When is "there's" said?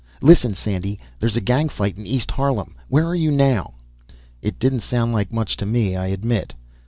1.19-1.35